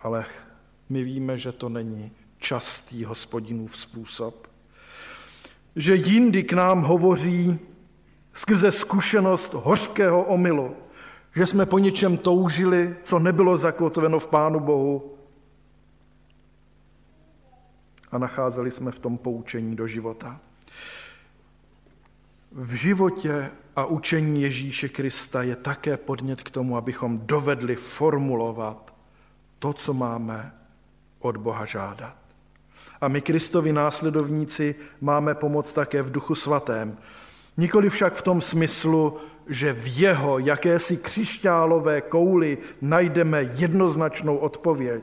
Ale 0.01 0.25
my 0.89 1.05
víme, 1.05 1.39
že 1.39 1.53
to 1.53 1.69
není 1.69 2.13
častý 2.39 3.05
hospodinův 3.05 3.77
způsob. 3.77 4.51
Že 5.77 5.95
jindy 5.95 6.43
k 6.43 6.53
nám 6.53 6.83
hovoří 6.83 7.59
skrze 8.33 8.73
zkušenost 8.73 9.55
hořkého 9.55 10.25
omylu, 10.25 10.77
že 11.35 11.47
jsme 11.47 11.67
po 11.67 11.79
něčem 11.79 12.17
toužili, 12.17 12.97
co 13.03 13.19
nebylo 13.19 13.57
zakotveno 13.57 14.19
v 14.19 14.27
Pánu 14.27 14.61
Bohu, 14.61 15.13
a 18.13 18.19
nacházeli 18.19 18.71
jsme 18.71 18.91
v 18.91 18.99
tom 18.99 19.19
poučení 19.19 19.77
do 19.77 19.87
života. 19.87 20.41
V 22.53 22.75
životě 22.75 23.51
a 23.77 23.85
učení 23.85 24.43
Ježíše 24.43 24.89
Krista 24.89 25.43
je 25.43 25.57
také 25.57 25.97
podnět 25.97 26.43
k 26.43 26.51
tomu, 26.51 26.77
abychom 26.77 27.19
dovedli 27.19 27.77
formulovat 27.77 28.95
to, 29.59 29.73
co 29.73 29.95
máme 29.95 30.55
od 31.19 31.37
Boha 31.37 31.65
žádat. 31.65 32.17
A 33.01 33.09
my, 33.09 33.21
Kristovi 33.21 33.73
následovníci, 33.73 34.75
máme 35.01 35.35
pomoc 35.35 35.73
také 35.73 36.03
v 36.03 36.11
Duchu 36.11 36.35
Svatém. 36.35 36.99
Nikoli 37.57 37.91
však 37.91 38.15
v 38.15 38.23
tom 38.23 38.41
smyslu, 38.41 39.17
že 39.49 39.73
v 39.73 39.99
jeho 39.99 40.39
jakési 40.39 40.97
křišťálové 40.97 42.01
kouli 42.01 42.59
najdeme 42.81 43.43
jednoznačnou 43.43 44.37
odpověď, 44.37 45.03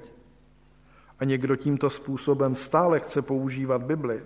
a 1.19 1.25
někdo 1.25 1.55
tímto 1.55 1.89
způsobem 1.89 2.55
stále 2.55 2.99
chce 2.99 3.21
používat 3.21 3.83
Bibli, 3.83 4.23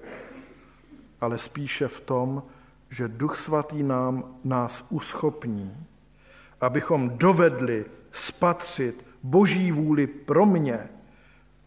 ale 1.21 1.37
spíše 1.37 1.87
v 1.87 2.01
tom, 2.01 2.43
že 2.89 3.07
Duch 3.07 3.35
Svatý 3.35 3.83
nám, 3.83 4.35
nás 4.43 4.85
uschopní, 4.89 5.77
abychom 6.61 7.09
dovedli 7.09 7.85
spatřit 8.11 9.05
Boží 9.23 9.71
vůli 9.71 10.07
pro 10.07 10.45
mě 10.45 10.79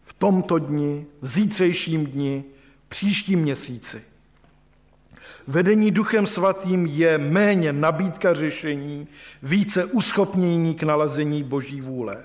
v 0.03 0.13
tomto 0.13 0.59
dni, 0.59 1.05
v 1.21 1.27
zítřejším 1.27 2.05
dni, 2.05 2.43
příštím 2.89 3.39
měsíci. 3.39 4.01
Vedení 5.47 5.91
Duchem 5.91 6.27
Svatým 6.27 6.85
je 6.85 7.17
méně 7.17 7.73
nabídka 7.73 8.33
řešení, 8.33 9.07
více 9.43 9.85
uschopnění 9.85 10.75
k 10.75 10.83
nalezení 10.83 11.43
Boží 11.43 11.81
vůle. 11.81 12.23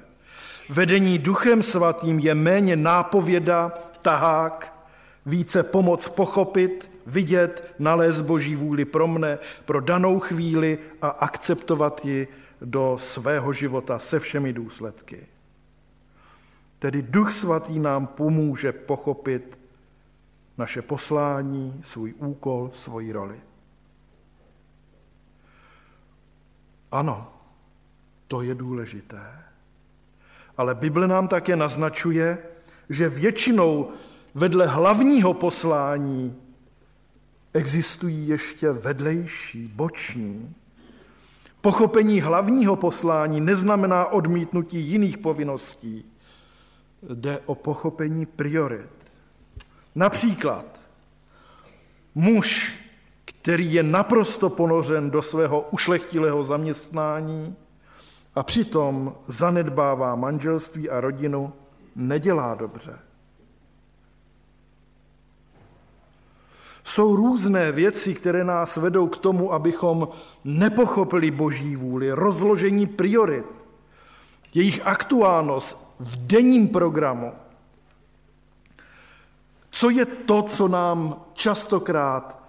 Vedení 0.68 1.18
duchem 1.18 1.62
svatým 1.62 2.18
je 2.18 2.34
méně 2.34 2.76
nápověda, 2.76 3.72
tahák, 4.02 4.86
více 5.26 5.62
pomoc 5.62 6.08
pochopit, 6.08 6.90
vidět, 7.06 7.74
nalézt 7.78 8.22
boží 8.22 8.56
vůli 8.56 8.84
pro 8.84 9.06
mne, 9.06 9.38
pro 9.64 9.80
danou 9.80 10.20
chvíli 10.20 10.78
a 11.02 11.08
akceptovat 11.08 12.04
ji 12.04 12.28
do 12.60 12.98
svého 13.00 13.52
života 13.52 13.98
se 13.98 14.18
všemi 14.18 14.52
důsledky. 14.52 15.26
Tedy 16.78 17.02
Duch 17.02 17.32
Svatý 17.32 17.78
nám 17.78 18.06
pomůže 18.06 18.72
pochopit 18.72 19.58
naše 20.58 20.82
poslání, 20.82 21.80
svůj 21.84 22.14
úkol, 22.18 22.70
svoji 22.72 23.12
roli. 23.12 23.40
Ano, 26.92 27.32
to 28.28 28.42
je 28.42 28.54
důležité. 28.54 29.42
Ale 30.56 30.74
Bible 30.74 31.08
nám 31.08 31.28
také 31.28 31.56
naznačuje, 31.56 32.38
že 32.88 33.08
většinou 33.08 33.90
vedle 34.34 34.66
hlavního 34.66 35.34
poslání 35.34 36.45
existují 37.56 38.28
ještě 38.28 38.72
vedlejší, 38.72 39.72
boční. 39.74 40.54
Pochopení 41.60 42.20
hlavního 42.20 42.76
poslání 42.76 43.40
neznamená 43.40 44.06
odmítnutí 44.06 44.80
jiných 44.80 45.18
povinností. 45.18 46.12
Jde 47.14 47.40
o 47.46 47.54
pochopení 47.54 48.26
priorit. 48.26 48.90
Například 49.94 50.66
muž, 52.14 52.72
který 53.24 53.72
je 53.72 53.82
naprosto 53.82 54.50
ponořen 54.50 55.10
do 55.10 55.22
svého 55.22 55.68
ušlechtilého 55.70 56.44
zaměstnání, 56.44 57.56
a 58.34 58.42
přitom 58.42 59.14
zanedbává 59.26 60.14
manželství 60.14 60.90
a 60.90 61.00
rodinu, 61.00 61.52
nedělá 61.96 62.54
dobře. 62.54 62.98
Jsou 66.86 67.16
různé 67.16 67.72
věci, 67.72 68.14
které 68.14 68.44
nás 68.44 68.76
vedou 68.76 69.08
k 69.08 69.16
tomu, 69.16 69.52
abychom 69.52 70.08
nepochopili 70.44 71.30
boží 71.30 71.76
vůli, 71.76 72.12
rozložení 72.12 72.86
priorit, 72.86 73.44
jejich 74.54 74.86
aktuálnost 74.86 75.94
v 75.98 76.26
denním 76.26 76.68
programu. 76.68 77.32
Co 79.70 79.90
je 79.90 80.06
to, 80.06 80.42
co 80.42 80.68
nám 80.68 81.24
častokrát 81.32 82.42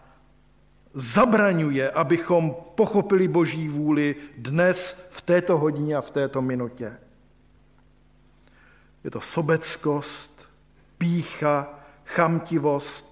zabraňuje, 0.94 1.92
abychom 1.92 2.56
pochopili 2.76 3.28
Boží 3.28 3.70
vůli 3.70 4.16
dnes, 4.38 5.06
v 5.10 5.22
této 5.22 5.58
hodině 5.58 5.96
a 5.96 6.02
v 6.02 6.12
této 6.12 6.42
minutě. 6.42 6.98
Je 9.04 9.12
to 9.12 9.22
sobeckost, 9.22 10.48
pícha, 10.98 11.68
chamtivost, 12.06 13.07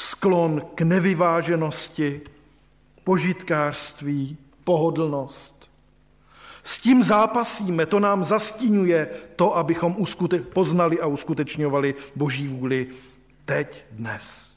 sklon 0.00 0.62
k 0.74 0.80
nevyváženosti, 0.80 2.20
požitkářství, 3.04 4.36
pohodlnost. 4.64 5.70
S 6.64 6.78
tím 6.78 7.02
zápasíme, 7.02 7.86
to 7.86 8.00
nám 8.00 8.24
zastínuje 8.24 9.08
to, 9.36 9.56
abychom 9.56 9.96
poznali 10.52 11.00
a 11.00 11.06
uskutečňovali 11.06 11.94
Boží 12.16 12.48
vůli 12.48 12.88
teď, 13.44 13.84
dnes. 13.90 14.50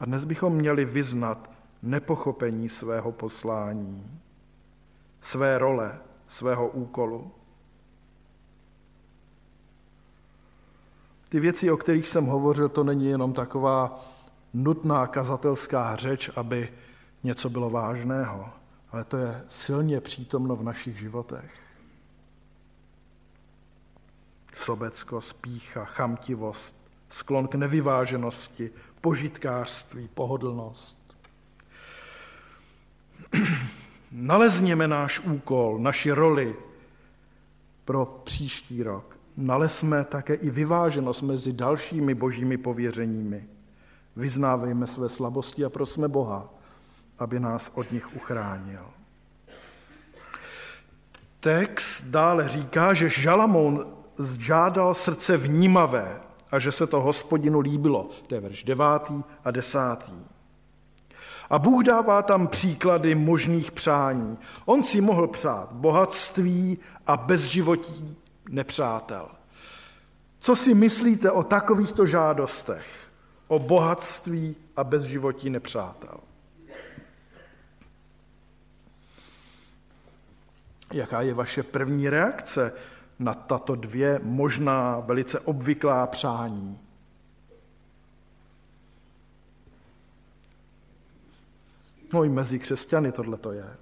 A 0.00 0.04
dnes 0.04 0.24
bychom 0.24 0.52
měli 0.52 0.84
vyznat 0.84 1.50
nepochopení 1.82 2.68
svého 2.68 3.12
poslání, 3.12 4.20
své 5.20 5.58
role, 5.58 5.98
svého 6.28 6.68
úkolu. 6.68 7.30
Ty 11.32 11.40
věci, 11.40 11.70
o 11.70 11.76
kterých 11.76 12.08
jsem 12.08 12.24
hovořil, 12.24 12.68
to 12.68 12.84
není 12.84 13.06
jenom 13.06 13.32
taková 13.32 14.00
nutná 14.52 15.06
kazatelská 15.06 15.96
řeč, 15.96 16.30
aby 16.36 16.72
něco 17.22 17.50
bylo 17.50 17.70
vážného, 17.70 18.50
ale 18.90 19.04
to 19.04 19.16
je 19.16 19.44
silně 19.48 20.00
přítomno 20.00 20.56
v 20.56 20.62
našich 20.62 20.98
životech. 20.98 21.54
Sobeckost, 24.54 25.32
pícha, 25.32 25.84
chamtivost, 25.84 26.76
sklon 27.10 27.48
k 27.48 27.54
nevyváženosti, 27.54 28.70
požitkářství, 29.00 30.08
pohodlnost. 30.14 31.16
Nalezněme 34.12 34.88
náš 34.88 35.20
úkol, 35.20 35.78
naši 35.78 36.10
roli 36.10 36.56
pro 37.84 38.06
příští 38.24 38.82
rok. 38.82 39.11
Nalezme 39.36 40.04
také 40.04 40.34
i 40.34 40.50
vyváženost 40.50 41.22
mezi 41.22 41.52
dalšími 41.52 42.14
božími 42.14 42.56
pověřeními. 42.56 43.48
Vyznávejme 44.16 44.86
své 44.86 45.08
slabosti 45.08 45.64
a 45.64 45.70
prosme 45.70 46.08
Boha, 46.08 46.54
aby 47.18 47.40
nás 47.40 47.70
od 47.74 47.92
nich 47.92 48.16
uchránil. 48.16 48.86
Text 51.40 52.04
dále 52.04 52.48
říká, 52.48 52.94
že 52.94 53.08
Žalamoun 53.08 53.86
žádal 54.38 54.94
srdce 54.94 55.36
vnímavé 55.36 56.20
a 56.50 56.58
že 56.58 56.72
se 56.72 56.86
to 56.86 57.00
hospodinu 57.00 57.60
líbilo. 57.60 58.10
To 58.26 58.34
je 58.34 58.40
verš 58.40 58.64
devátý 58.64 59.24
a 59.44 59.50
desátý. 59.50 60.12
A 61.50 61.58
Bůh 61.58 61.84
dává 61.84 62.22
tam 62.22 62.46
příklady 62.46 63.14
možných 63.14 63.72
přání. 63.72 64.38
On 64.64 64.84
si 64.84 65.00
mohl 65.00 65.28
přát 65.28 65.72
bohatství 65.72 66.78
a 67.06 67.16
bezživotí 67.16 68.16
nepřátel. 68.48 69.28
Co 70.40 70.56
si 70.56 70.74
myslíte 70.74 71.30
o 71.30 71.42
takovýchto 71.42 72.06
žádostech? 72.06 72.86
O 73.48 73.58
bohatství 73.58 74.56
a 74.76 74.84
bezživotí 74.84 75.50
nepřátel? 75.50 76.20
Jaká 80.92 81.22
je 81.22 81.34
vaše 81.34 81.62
první 81.62 82.08
reakce 82.08 82.72
na 83.18 83.34
tato 83.34 83.74
dvě 83.74 84.20
možná 84.22 85.00
velice 85.00 85.40
obvyklá 85.40 86.06
přání? 86.06 86.78
No 92.12 92.24
i 92.24 92.28
mezi 92.28 92.58
křesťany 92.58 93.12
tohle 93.12 93.36
to 93.36 93.52
je. 93.52 93.76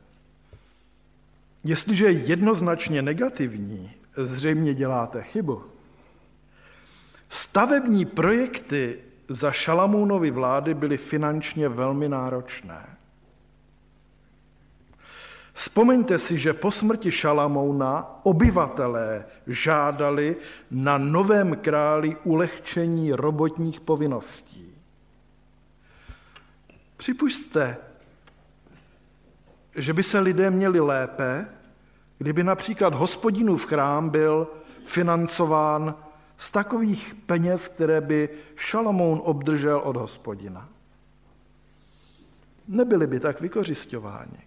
Jestliže 1.65 2.05
je 2.05 2.13
jednoznačně 2.13 3.03
negativní, 3.03 3.95
zřejmě 4.27 4.75
děláte 4.75 5.23
chybu. 5.23 5.65
Stavební 7.29 8.05
projekty 8.05 8.99
za 9.29 9.53
Šalamounovy 9.53 10.31
vlády 10.31 10.75
byly 10.75 10.97
finančně 10.97 11.69
velmi 11.69 12.09
náročné. 12.09 12.97
Vzpomeňte 15.53 16.19
si, 16.19 16.39
že 16.39 16.53
po 16.53 16.71
smrti 16.71 17.11
Šalamouna 17.11 18.21
obyvatelé 18.23 19.25
žádali 19.47 20.37
na 20.71 20.99
novém 20.99 21.57
králi 21.57 22.17
ulehčení 22.25 23.13
robotních 23.13 23.81
povinností. 23.81 24.75
Připušte, 26.97 27.77
že 29.77 29.93
by 29.93 30.03
se 30.03 30.19
lidé 30.21 30.51
měli 30.51 30.81
lépe, 30.81 31.47
kdyby 32.21 32.45
například 32.45 32.95
hospodinův 32.95 33.67
chrám 33.67 34.11
byl 34.11 34.49
financován 34.85 35.95
z 36.39 36.51
takových 36.51 37.15
peněz, 37.27 37.69
které 37.69 38.01
by 38.01 38.29
Šalamoun 38.57 39.21
obdržel 39.25 39.79
od 39.85 39.97
hospodina. 39.97 40.69
Nebyli 42.69 43.07
by 43.07 43.21
tak 43.21 43.41
vykořišťováni. 43.41 44.39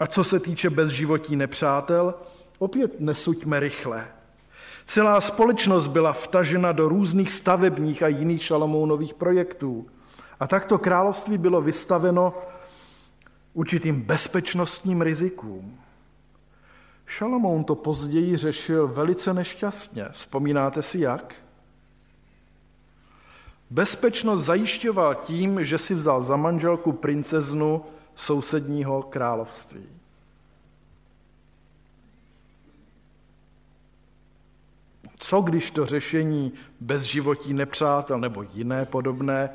A 0.00 0.06
co 0.06 0.24
se 0.24 0.40
týče 0.40 0.70
bezživotí 0.70 1.36
nepřátel, 1.36 2.14
opět 2.58 3.00
nesuďme 3.00 3.60
rychle. 3.60 4.08
Celá 4.84 5.20
společnost 5.20 5.88
byla 5.88 6.12
vtažena 6.12 6.72
do 6.72 6.88
různých 6.88 7.30
stavebních 7.30 8.02
a 8.02 8.08
jiných 8.08 8.44
šalamounových 8.44 9.14
projektů. 9.14 9.86
A 10.40 10.46
takto 10.46 10.78
království 10.78 11.38
bylo 11.38 11.60
vystaveno 11.60 12.34
určitým 13.60 14.00
bezpečnostním 14.00 15.02
rizikům. 15.02 15.78
Šalamoun 17.06 17.64
to 17.64 17.74
později 17.74 18.36
řešil 18.36 18.88
velice 18.88 19.34
nešťastně. 19.34 20.04
Vzpomínáte 20.10 20.82
si 20.82 20.98
jak? 20.98 21.34
Bezpečnost 23.70 24.44
zajišťoval 24.44 25.14
tím, 25.14 25.64
že 25.64 25.78
si 25.78 25.94
vzal 25.94 26.22
za 26.22 26.36
manželku 26.36 26.92
princeznu 26.92 27.84
sousedního 28.14 29.02
království. 29.02 29.86
Co 35.18 35.40
když 35.40 35.70
to 35.70 35.86
řešení 35.86 36.52
bez 36.80 37.02
životí 37.02 37.52
nepřátel 37.52 38.18
nebo 38.18 38.42
jiné 38.42 38.86
podobné 38.86 39.50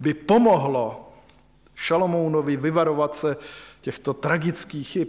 by 0.00 0.14
pomohlo 0.14 1.09
Šalomounovi 1.80 2.56
vyvarovat 2.56 3.14
se 3.16 3.36
těchto 3.80 4.14
tragických 4.14 4.88
chyb? 4.88 5.08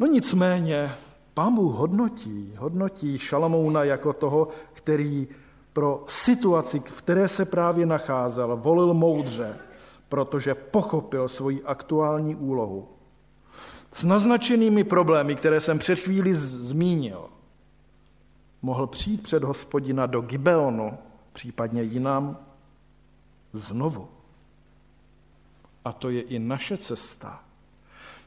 No 0.00 0.06
nicméně, 0.06 0.94
pán 1.34 1.54
Bůh 1.54 1.74
hodnotí, 1.74 2.54
hodnotí 2.58 3.18
Šalamouna 3.18 3.84
jako 3.84 4.12
toho, 4.12 4.48
který 4.72 5.28
pro 5.72 6.04
situaci, 6.06 6.80
v 6.80 7.02
které 7.02 7.28
se 7.28 7.44
právě 7.44 7.86
nacházel, 7.86 8.56
volil 8.56 8.94
moudře, 8.94 9.56
protože 10.08 10.54
pochopil 10.54 11.28
svoji 11.28 11.62
aktuální 11.62 12.36
úlohu. 12.36 12.88
S 13.92 14.04
naznačenými 14.04 14.84
problémy, 14.84 15.34
které 15.34 15.60
jsem 15.60 15.78
před 15.78 15.98
chvíli 15.98 16.34
zmínil, 16.34 17.24
mohl 18.62 18.86
přijít 18.86 19.22
před 19.22 19.44
hospodina 19.44 20.06
do 20.06 20.20
Gibeonu, 20.20 20.98
případně 21.32 21.82
jinam, 21.82 22.36
znovu. 23.52 24.08
A 25.84 25.92
to 25.92 26.10
je 26.10 26.22
i 26.22 26.38
naše 26.38 26.76
cesta. 26.76 27.40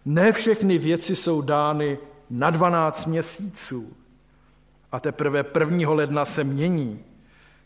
Ne 0.05 0.31
všechny 0.31 0.77
věci 0.77 1.15
jsou 1.15 1.41
dány 1.41 1.97
na 2.29 2.49
12 2.49 3.05
měsíců 3.05 3.93
a 4.91 4.99
teprve 4.99 5.45
1. 5.59 5.89
ledna 5.93 6.25
se 6.25 6.43
mění. 6.43 6.99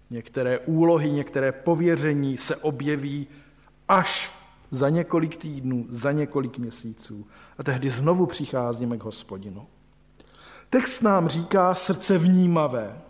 Některé 0.09 0.59
úlohy, 0.59 1.11
některé 1.11 1.51
pověření 1.51 2.37
se 2.37 2.55
objeví 2.55 3.27
až 3.87 4.31
za 4.71 4.89
několik 4.89 5.37
týdnů, 5.37 5.85
za 5.89 6.11
několik 6.11 6.57
měsíců. 6.57 7.27
A 7.57 7.63
tehdy 7.63 7.89
znovu 7.89 8.25
přicházíme 8.25 8.97
k 8.97 9.03
hospodinu. 9.03 9.67
Text 10.69 11.01
nám 11.01 11.27
říká 11.27 11.75
srdce 11.75 12.17
vnímavé. 12.17 13.01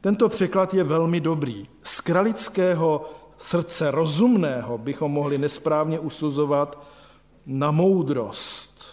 Tento 0.00 0.28
překlad 0.28 0.74
je 0.74 0.84
velmi 0.84 1.20
dobrý. 1.20 1.68
Z 1.82 2.00
kralického 2.00 3.10
srdce 3.38 3.90
rozumného 3.90 4.78
bychom 4.78 5.12
mohli 5.12 5.38
nesprávně 5.38 5.98
usuzovat 5.98 6.82
na 7.46 7.70
moudrost, 7.70 8.86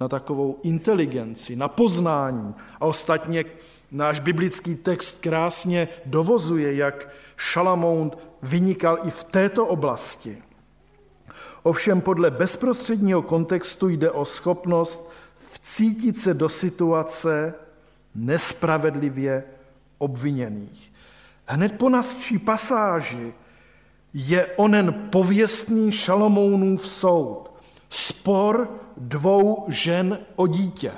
na 0.00 0.08
takovou 0.08 0.58
inteligenci, 0.62 1.56
na 1.56 1.68
poznání. 1.68 2.54
A 2.80 2.86
ostatně 2.86 3.44
náš 3.90 4.20
biblický 4.20 4.74
text 4.74 5.20
krásně 5.20 5.88
dovozuje, 6.06 6.74
jak 6.74 7.08
Šalamoun 7.36 8.10
vynikal 8.42 8.98
i 9.04 9.10
v 9.10 9.24
této 9.24 9.66
oblasti. 9.66 10.42
Ovšem 11.62 12.00
podle 12.00 12.30
bezprostředního 12.30 13.22
kontextu 13.22 13.88
jde 13.88 14.10
o 14.10 14.24
schopnost 14.24 15.10
vcítit 15.36 16.18
se 16.18 16.34
do 16.34 16.48
situace 16.48 17.54
nespravedlivě 18.14 19.44
obviněných. 19.98 20.92
Hned 21.46 21.78
po 21.78 21.88
nasčí 21.88 22.38
pasáži 22.38 23.34
je 24.14 24.46
onen 24.56 25.08
pověstný 25.12 25.92
Šalomounův 25.92 26.88
soud. 26.88 27.50
Spor 27.90 28.68
dvou 28.96 29.64
žen 29.68 30.18
o 30.36 30.46
dítě. 30.46 30.88
E, 30.88 30.94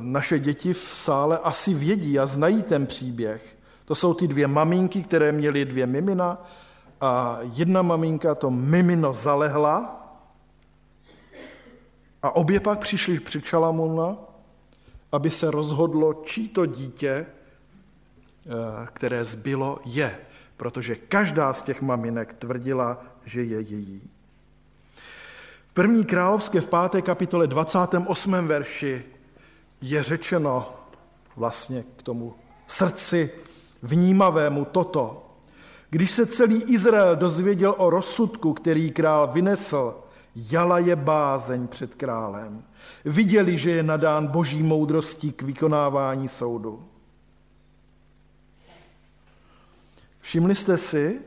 naše 0.00 0.38
děti 0.38 0.72
v 0.72 0.92
sále 0.94 1.38
asi 1.38 1.74
vědí 1.74 2.18
a 2.18 2.26
znají 2.26 2.62
ten 2.62 2.86
příběh. 2.86 3.58
To 3.84 3.94
jsou 3.94 4.14
ty 4.14 4.28
dvě 4.28 4.46
maminky, 4.46 5.02
které 5.02 5.32
měly 5.32 5.64
dvě 5.64 5.86
mimina 5.86 6.44
a 7.00 7.38
jedna 7.42 7.82
maminka 7.82 8.34
to 8.34 8.50
mimino 8.50 9.12
zalehla 9.12 9.96
a 12.22 12.36
obě 12.36 12.60
pak 12.60 12.78
přišli 12.78 13.20
před 13.20 13.44
Šalamona, 13.44 14.16
aby 15.12 15.30
se 15.30 15.50
rozhodlo, 15.50 16.14
čí 16.14 16.48
to 16.48 16.66
dítě, 16.66 17.26
které 18.86 19.24
zbylo, 19.24 19.80
je 19.84 20.18
protože 20.60 20.96
každá 20.96 21.52
z 21.52 21.62
těch 21.62 21.82
maminek 21.82 22.32
tvrdila, 22.32 23.04
že 23.24 23.42
je 23.42 23.60
její. 23.60 24.10
V 25.68 25.72
první 25.72 26.04
královské 26.04 26.60
v 26.60 26.66
páté 26.66 27.02
kapitole 27.02 27.46
28. 27.46 28.32
verši 28.46 29.04
je 29.80 30.02
řečeno 30.02 30.72
vlastně 31.36 31.84
k 31.96 32.02
tomu 32.02 32.34
srdci 32.66 33.30
vnímavému 33.82 34.64
toto. 34.64 35.36
Když 35.90 36.10
se 36.10 36.26
celý 36.26 36.62
Izrael 36.62 37.16
dozvěděl 37.16 37.74
o 37.78 37.90
rozsudku, 37.90 38.52
který 38.52 38.90
král 38.90 39.30
vynesl, 39.32 39.96
jala 40.36 40.78
je 40.78 40.96
bázeň 40.96 41.68
před 41.68 41.94
králem. 41.94 42.64
Viděli, 43.04 43.58
že 43.58 43.70
je 43.70 43.82
nadán 43.82 44.26
boží 44.26 44.62
moudrostí 44.62 45.32
k 45.32 45.42
vykonávání 45.42 46.28
soudu. 46.28 46.89
Všimli 50.30 50.54
jste 50.54 50.76
si, 50.76 51.20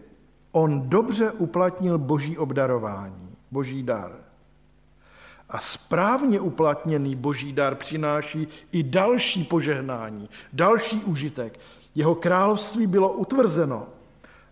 on 0.51 0.89
dobře 0.89 1.31
uplatnil 1.31 1.97
boží 1.97 2.37
obdarování, 2.37 3.35
boží 3.51 3.83
dar. 3.83 4.15
A 5.49 5.59
správně 5.59 6.39
uplatněný 6.39 7.15
boží 7.15 7.53
dar 7.53 7.75
přináší 7.75 8.47
i 8.71 8.83
další 8.83 9.43
požehnání, 9.43 10.29
další 10.53 11.03
užitek. 11.03 11.59
Jeho 11.95 12.15
království 12.15 12.87
bylo 12.87 13.11
utvrzeno. 13.11 13.87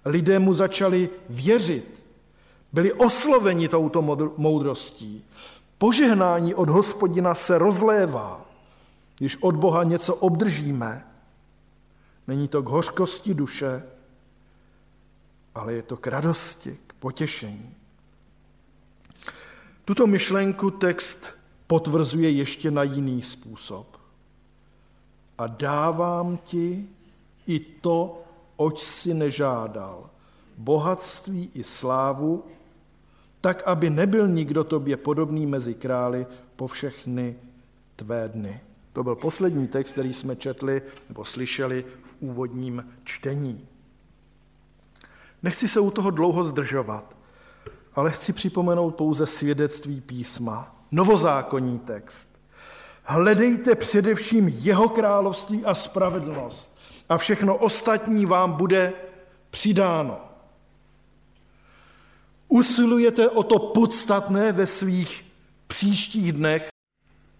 Lidé 0.05 0.39
mu 0.39 0.53
začali 0.53 1.09
věřit. 1.29 2.03
Byli 2.73 2.93
osloveni 2.93 3.67
touto 3.67 4.01
moudrostí. 4.37 5.25
Požehnání 5.77 6.55
od 6.55 6.69
hospodina 6.69 7.33
se 7.33 7.57
rozlévá. 7.57 8.45
Když 9.17 9.37
od 9.41 9.55
Boha 9.55 9.83
něco 9.83 10.15
obdržíme, 10.15 11.07
není 12.27 12.47
to 12.47 12.63
k 12.63 12.69
hořkosti 12.69 13.33
duše, 13.33 13.83
ale 15.55 15.73
je 15.73 15.81
to 15.81 15.97
k 15.97 16.07
radosti, 16.07 16.77
k 16.87 16.93
potěšení. 16.93 17.75
Tuto 19.85 20.07
myšlenku 20.07 20.71
text 20.71 21.35
potvrzuje 21.67 22.29
ještě 22.29 22.71
na 22.71 22.83
jiný 22.83 23.21
způsob. 23.21 23.97
A 25.37 25.47
dávám 25.47 26.37
ti 26.37 26.85
i 27.47 27.59
to, 27.59 28.23
oč 28.55 28.81
si 28.81 29.13
nežádal, 29.13 30.09
bohatství 30.57 31.49
i 31.53 31.63
slávu, 31.63 32.43
tak, 33.41 33.63
aby 33.65 33.89
nebyl 33.89 34.27
nikdo 34.27 34.63
tobě 34.63 34.97
podobný 34.97 35.45
mezi 35.45 35.73
králi 35.73 36.27
po 36.55 36.67
všechny 36.67 37.35
tvé 37.95 38.29
dny. 38.29 38.61
To 38.93 39.03
byl 39.03 39.15
poslední 39.15 39.67
text, 39.67 39.91
který 39.91 40.13
jsme 40.13 40.35
četli 40.35 40.81
nebo 41.09 41.25
slyšeli 41.25 41.85
v 42.03 42.15
úvodním 42.19 42.85
čtení. 43.03 43.67
Nechci 45.43 45.67
se 45.67 45.80
u 45.80 45.91
toho 45.91 46.10
dlouho 46.10 46.43
zdržovat, 46.43 47.15
ale 47.93 48.12
chci 48.12 48.34
připomenout 48.34 48.95
pouze 48.95 49.25
svědectví 49.25 50.01
písma, 50.01 50.75
novozákonní 50.91 51.80
text. 51.80 52.30
Hledejte 53.04 53.75
především 53.75 54.47
jeho 54.47 54.89
království 54.89 55.65
a 55.65 55.73
spravedlnost 55.73 56.77
a 57.10 57.17
všechno 57.17 57.56
ostatní 57.56 58.25
vám 58.25 58.51
bude 58.51 58.93
přidáno. 59.49 60.19
Usilujete 62.47 63.30
o 63.30 63.43
to 63.43 63.60
podstatné 63.60 64.51
ve 64.51 64.67
svých 64.67 65.25
příštích 65.67 66.32
dnech. 66.32 66.67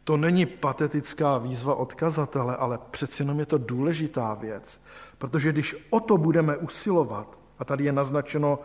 To 0.04 0.18
není 0.18 0.46
patetická 0.46 1.38
výzva 1.38 1.76
odkazatele, 1.76 2.56
ale 2.56 2.80
přeci 2.92 3.22
jenom 3.22 3.40
je 3.40 3.46
to 3.46 3.58
důležitá 3.58 4.34
věc, 4.34 4.82
protože 5.18 5.52
když 5.52 5.76
o 5.90 6.00
to 6.00 6.18
budeme 6.18 6.58
usilovat, 6.58 7.38
a 7.62 7.65
tady 7.65 7.84
je 7.84 7.91
naznačeno 7.91 8.60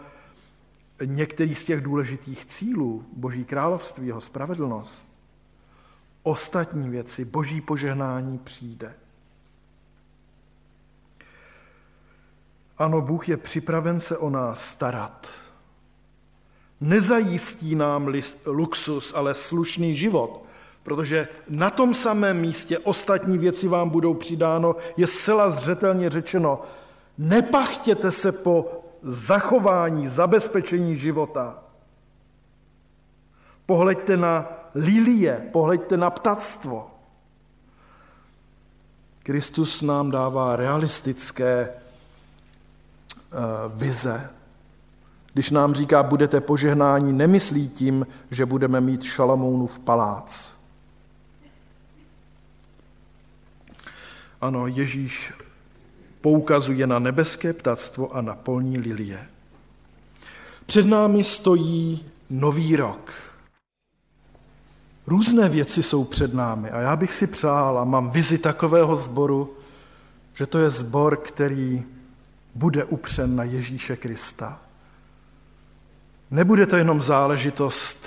některý 1.05 1.55
z 1.55 1.65
těch 1.65 1.81
důležitých 1.81 2.47
cílů 2.47 3.05
Boží 3.13 3.45
království, 3.45 4.07
jeho 4.07 4.21
spravedlnost. 4.21 5.09
Ostatní 6.23 6.91
věci, 6.91 7.25
Boží 7.25 7.61
požehnání 7.61 8.39
přijde. 8.39 8.95
Ano, 12.79 13.01
Bůh 13.01 13.29
je 13.29 13.37
připraven 13.37 14.01
se 14.01 14.19
o 14.19 14.31
nás 14.31 14.65
starat. 14.65 15.27
Nezajistí 16.81 17.75
nám 17.75 18.13
luxus, 18.47 19.13
ale 19.17 19.35
slušný 19.35 19.95
život, 19.95 20.45
protože 20.83 21.29
na 21.49 21.71
tom 21.71 21.95
samém 21.95 22.41
místě 22.41 22.79
ostatní 22.79 23.39
věci 23.39 23.69
vám 23.69 23.91
budou 23.91 24.15
přidáno, 24.15 24.77
je 24.97 25.07
zcela 25.07 25.51
zřetelně 25.51 26.11
řečeno, 26.11 26.61
nepachtěte 27.19 28.11
se 28.11 28.33
po 28.33 28.86
zachování, 29.07 30.09
zabezpečení 30.09 30.97
života. 30.97 31.59
Pohleďte 33.67 34.17
na 34.17 34.49
lilie, 34.75 35.49
pohleďte 35.53 35.97
na 35.97 36.11
ptactvo. 36.11 36.91
Kristus 39.23 39.83
nám 39.83 40.11
dává 40.11 40.57
realistické 40.57 41.73
uh, 41.73 43.79
vize. 43.79 44.31
Když 45.33 45.51
nám 45.51 45.75
říká, 45.75 46.03
budete 46.03 46.41
požehnání, 46.41 47.13
nemyslí 47.13 47.69
tím, 47.69 48.07
že 48.31 48.47
budeme 48.47 48.81
mít 48.81 49.03
v 49.67 49.79
palác. 49.79 50.57
Ano, 54.41 54.67
Ježíš 54.67 55.33
poukazuje 56.27 56.87
na 56.87 56.99
nebeské 56.99 57.53
ptactvo 57.53 58.17
a 58.17 58.21
na 58.21 58.35
polní 58.35 58.79
lilie. 58.79 59.29
Před 60.67 60.87
námi 60.87 61.25
stojí 61.25 62.05
nový 62.31 62.77
rok. 62.77 63.13
Různé 65.07 65.49
věci 65.49 65.83
jsou 65.83 66.05
před 66.05 66.35
námi 66.35 66.71
a 66.71 66.81
já 66.81 66.97
bych 66.97 67.13
si 67.15 67.27
přál 67.27 67.79
a 67.79 67.85
mám 67.85 68.11
vizi 68.11 68.39
takového 68.39 68.97
sboru, 68.97 69.55
že 70.35 70.47
to 70.47 70.59
je 70.59 70.71
sbor, 70.71 71.17
který 71.17 71.83
bude 72.55 72.85
upřen 72.85 73.37
na 73.37 73.45
Ježíše 73.45 73.97
Krista. 73.97 74.61
Nebude 76.31 76.67
to 76.67 76.77
jenom 76.77 77.03
záležitost 77.03 77.99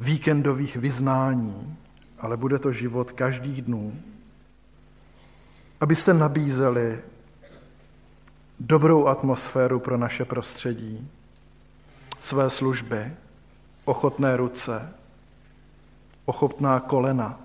víkendových 0.00 0.76
vyznání, 0.76 1.76
ale 2.18 2.36
bude 2.36 2.58
to 2.58 2.72
život 2.72 3.12
každých 3.12 3.62
dnů 3.62 3.92
abyste 5.84 6.14
nabízeli 6.14 7.00
dobrou 8.60 9.06
atmosféru 9.06 9.80
pro 9.80 9.96
naše 9.96 10.24
prostředí, 10.24 11.10
své 12.20 12.50
služby, 12.50 13.12
ochotné 13.84 14.36
ruce, 14.36 14.88
ochotná 16.24 16.80
kolena. 16.80 17.40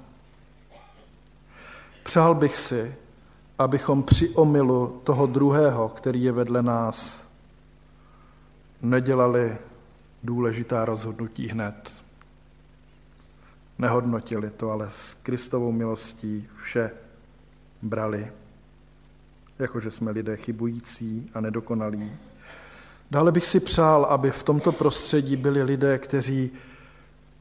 Přál 2.03 2.35
bych 2.35 2.57
si, 2.57 2.95
abychom 3.57 4.03
při 4.03 4.29
omilu 4.29 5.01
toho 5.03 5.27
druhého, 5.27 5.89
který 5.89 6.23
je 6.23 6.31
vedle 6.31 6.61
nás, 6.61 7.27
nedělali 8.81 9.57
důležitá 10.23 10.85
rozhodnutí 10.85 11.47
hned. 11.47 12.03
Nehodnotili 13.77 14.49
to, 14.49 14.71
ale 14.71 14.89
s 14.89 15.13
Kristovou 15.13 15.71
milostí 15.71 16.47
vše 16.63 16.91
brali, 17.81 18.31
jakože 19.59 19.91
jsme 19.91 20.11
lidé 20.11 20.37
chybující 20.37 21.29
a 21.33 21.41
nedokonalí. 21.41 22.11
Dále 23.11 23.31
bych 23.31 23.47
si 23.47 23.59
přál, 23.59 24.05
aby 24.05 24.31
v 24.31 24.43
tomto 24.43 24.71
prostředí 24.71 25.35
byli 25.35 25.63
lidé, 25.63 25.97
kteří 25.97 26.51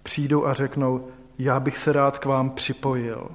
přijdou 0.03 0.47
a 0.47 0.53
řeknou, 0.55 1.09
já 1.39 1.61
bych 1.61 1.79
se 1.79 1.93
rád 1.93 2.19
k 2.19 2.25
vám 2.25 2.51
připojil. 2.51 3.31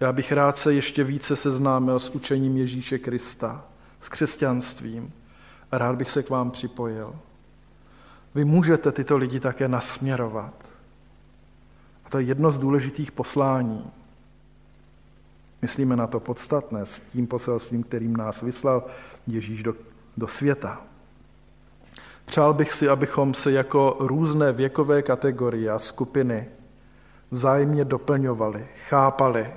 Já 0.00 0.12
bych 0.12 0.32
rád 0.32 0.58
se 0.58 0.74
ještě 0.74 1.04
více 1.04 1.36
seznámil 1.36 1.98
s 1.98 2.10
učením 2.10 2.56
Ježíše 2.56 2.98
Krista, 2.98 3.64
s 4.00 4.08
křesťanstvím 4.08 5.12
a 5.70 5.78
rád 5.78 5.96
bych 5.96 6.10
se 6.10 6.22
k 6.22 6.30
vám 6.30 6.50
připojil. 6.50 7.16
Vy 8.34 8.44
můžete 8.44 8.92
tyto 8.92 9.16
lidi 9.16 9.40
také 9.40 9.68
nasměrovat. 9.68 10.54
A 12.04 12.10
to 12.10 12.18
je 12.18 12.24
jedno 12.24 12.50
z 12.50 12.58
důležitých 12.58 13.12
poslání. 13.12 13.90
Myslíme 15.62 15.96
na 15.96 16.06
to 16.06 16.20
podstatné 16.20 16.86
s 16.86 17.00
tím 17.00 17.26
poselstvím, 17.26 17.82
kterým 17.82 18.16
nás 18.16 18.42
vyslal 18.42 18.84
Ježíš 19.26 19.62
do, 19.62 19.74
do 20.16 20.26
světa. 20.26 20.80
Přál 22.24 22.54
bych 22.54 22.72
si, 22.72 22.88
abychom 22.88 23.34
se 23.34 23.52
jako 23.52 23.96
různé 24.00 24.52
věkové 24.52 25.02
kategorie 25.02 25.70
a 25.70 25.78
skupiny 25.78 26.48
vzájemně 27.30 27.84
doplňovali, 27.84 28.68
chápali, 28.88 29.50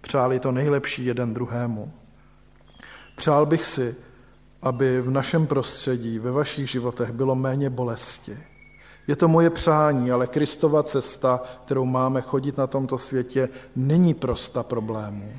přáli 0.00 0.40
to 0.40 0.52
nejlepší 0.52 1.04
jeden 1.04 1.32
druhému. 1.32 1.92
Přál 3.16 3.46
bych 3.46 3.64
si, 3.66 3.96
aby 4.62 5.00
v 5.00 5.10
našem 5.10 5.46
prostředí, 5.46 6.18
ve 6.18 6.30
vašich 6.30 6.70
životech 6.70 7.12
bylo 7.12 7.34
méně 7.34 7.70
bolesti. 7.70 8.38
Je 9.10 9.16
to 9.16 9.28
moje 9.28 9.50
přání, 9.50 10.10
ale 10.10 10.26
Kristova 10.26 10.82
cesta, 10.82 11.42
kterou 11.64 11.84
máme 11.84 12.20
chodit 12.20 12.56
na 12.56 12.66
tomto 12.66 12.98
světě, 12.98 13.48
není 13.76 14.14
prosta 14.14 14.62
problémů. 14.62 15.32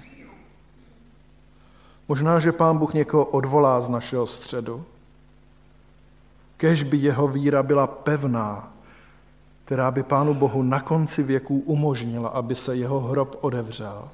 Možná, 2.08 2.40
že 2.40 2.52
Pán 2.52 2.78
Bůh 2.78 2.94
někoho 2.94 3.26
odvolá 3.26 3.82
z 3.82 3.90
našeho 3.90 4.28
středu. 4.28 4.84
Kež 6.58 6.84
by 6.84 6.98
jeho 6.98 7.28
víra 7.28 7.64
byla 7.64 7.88
pevná, 7.88 8.74
která 9.66 9.92
by 9.92 10.04
Pánu 10.04 10.34
Bohu 10.34 10.64
na 10.64 10.80
konci 10.80 11.24
věků 11.24 11.60
umožnila, 11.60 12.30
aby 12.30 12.56
se 12.56 12.76
jeho 12.76 13.00
hrob 13.00 13.38
odevřel. 13.42 14.10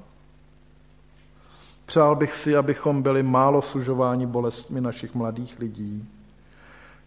Přál 1.86 2.15
bych 2.15 2.36
si, 2.36 2.56
abychom 2.56 3.02
byli 3.02 3.24
málo 3.24 3.62
sužováni 3.62 4.26
bolestmi 4.26 4.82
našich 4.82 5.15
mladých 5.15 5.60
lidí, 5.60 6.10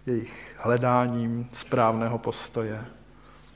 jejich 0.07 0.57
hledáním 0.59 1.49
správného 1.53 2.19
postoje. 2.19 2.87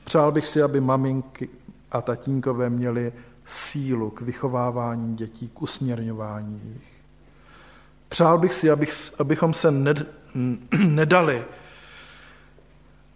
Přál 0.03 0.31
bych 0.31 0.47
si, 0.47 0.61
aby 0.61 0.81
maminky 0.81 1.49
a 1.91 2.01
tatínkové 2.01 2.69
měli 2.69 3.13
sílu 3.45 4.09
k 4.09 4.21
vychovávání 4.21 5.15
dětí, 5.15 5.49
k 5.49 5.61
usměrňování 5.61 6.61
jich. 6.73 6.95
Přál 8.09 8.37
bych 8.37 8.53
si, 8.53 8.71
abych, 8.71 9.13
abychom 9.19 9.53
se 9.53 9.71
ned, 9.71 10.07
nedali 10.77 11.45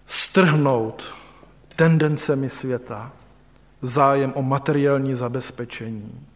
strhnout 0.05 1.03
tendencemi 1.75 2.49
světa, 2.49 3.11
zájem 3.81 4.33
o 4.35 4.41
materiální 4.41 5.15
zabezpečení. 5.15 6.27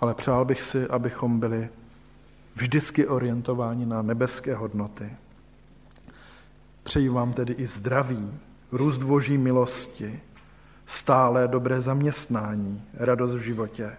Ale 0.00 0.14
přál 0.14 0.44
bych 0.44 0.62
si, 0.62 0.86
abychom 0.86 1.40
byli 1.40 1.68
vždycky 2.56 3.06
orientováni 3.06 3.86
na 3.86 4.02
nebeské 4.02 4.54
hodnoty. 4.54 5.12
Přeji 6.82 7.08
vám 7.08 7.32
tedy 7.32 7.52
i 7.52 7.66
zdraví, 7.66 8.34
růst 8.72 9.02
boží 9.02 9.38
milosti, 9.38 10.20
stále 10.86 11.48
dobré 11.48 11.80
zaměstnání, 11.80 12.82
radost 12.94 13.34
v 13.34 13.40
životě. 13.40 13.96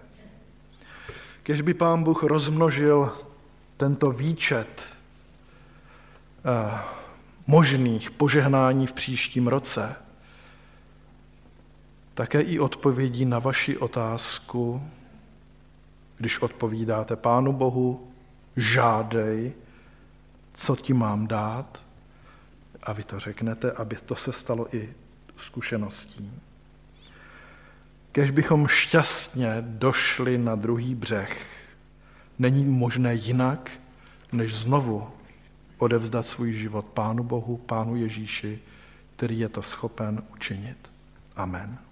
Kež 1.43 1.61
by 1.61 1.73
pán 1.73 2.03
Bůh 2.03 2.23
rozmnožil 2.23 3.13
tento 3.77 4.11
výčet 4.11 4.81
eh, 6.45 6.79
možných 7.47 8.11
požehnání 8.11 8.87
v 8.87 8.93
příštím 8.93 9.47
roce, 9.47 9.95
také 12.13 12.41
i 12.41 12.59
odpovědí 12.59 13.25
na 13.25 13.39
vaši 13.39 13.77
otázku, 13.77 14.83
když 16.17 16.39
odpovídáte 16.39 17.15
Pánu 17.15 17.53
Bohu, 17.53 18.07
žádej, 18.57 19.53
co 20.53 20.75
ti 20.75 20.93
mám 20.93 21.27
dát, 21.27 21.83
a 22.83 22.93
vy 22.93 23.03
to 23.03 23.19
řeknete, 23.19 23.71
aby 23.71 23.95
to 23.95 24.15
se 24.15 24.31
stalo 24.31 24.75
i 24.75 24.93
zkušeností. 25.37 26.31
Kež 28.11 28.31
bychom 28.31 28.67
šťastně 28.67 29.55
došli 29.59 30.37
na 30.37 30.55
druhý 30.55 30.95
břeh, 30.95 31.47
není 32.39 32.65
možné 32.65 33.15
jinak, 33.15 33.71
než 34.31 34.55
znovu 34.55 35.09
odevzdat 35.77 36.25
svůj 36.25 36.53
život 36.53 36.85
Pánu 36.85 37.23
Bohu, 37.23 37.57
Pánu 37.57 37.95
Ježíši, 37.95 38.59
který 39.15 39.39
je 39.39 39.49
to 39.49 39.61
schopen 39.61 40.23
učinit. 40.33 40.77
Amen. 41.35 41.86